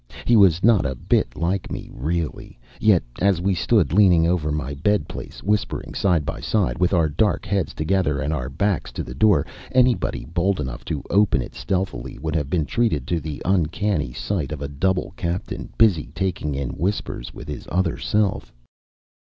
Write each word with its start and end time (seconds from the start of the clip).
He 0.25 0.35
was 0.35 0.63
not 0.63 0.83
a 0.83 0.95
bit 0.95 1.35
like 1.35 1.71
me, 1.71 1.87
really; 1.93 2.57
yet, 2.79 3.03
as 3.21 3.39
we 3.39 3.53
stood 3.53 3.93
leaning 3.93 4.25
over 4.25 4.51
my 4.51 4.73
bed 4.73 5.07
place, 5.07 5.43
whispering 5.43 5.93
side 5.93 6.25
by 6.25 6.39
side, 6.39 6.79
with 6.79 6.91
our 6.91 7.07
dark 7.07 7.45
heads 7.45 7.71
together 7.71 8.19
and 8.19 8.33
our 8.33 8.49
backs 8.49 8.91
to 8.93 9.03
the 9.03 9.13
door, 9.13 9.45
anybody 9.71 10.25
bold 10.25 10.59
enough 10.59 10.83
to 10.85 11.03
open 11.11 11.43
it 11.43 11.53
stealthily 11.53 12.17
would 12.17 12.33
have 12.35 12.49
been 12.49 12.65
treated 12.65 13.05
to 13.09 13.19
the 13.19 13.43
uncanny 13.45 14.11
sight 14.11 14.51
of 14.51 14.59
a 14.63 14.67
double 14.67 15.13
captain 15.17 15.69
busy 15.77 16.07
talking 16.15 16.55
in 16.55 16.71
whispers 16.71 17.31
with 17.31 17.47
his 17.47 17.67
other 17.71 17.99
self. 17.99 18.51